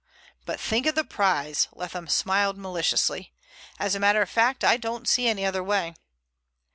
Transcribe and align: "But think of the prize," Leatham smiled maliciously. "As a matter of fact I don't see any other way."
"But 0.47 0.59
think 0.59 0.87
of 0.87 0.95
the 0.95 1.03
prize," 1.03 1.67
Leatham 1.75 2.07
smiled 2.09 2.57
maliciously. 2.57 3.33
"As 3.77 3.93
a 3.93 3.99
matter 3.99 4.23
of 4.23 4.31
fact 4.31 4.63
I 4.63 4.75
don't 4.77 5.07
see 5.07 5.27
any 5.27 5.45
other 5.45 5.63
way." 5.63 5.93